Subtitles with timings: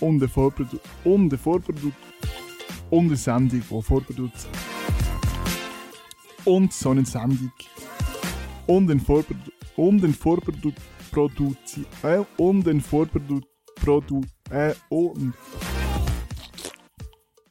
[0.00, 1.96] und eine Vorprodukt, und eine Vorprodukt,
[2.90, 4.48] und eine Sendung, die vorproduziert.
[6.44, 7.52] Und so eine Sendung.
[8.66, 13.46] Und ein Vorprodukt, und ein Vorprodukt, äh, und ein Vorprodukt,
[14.50, 15.34] äh, und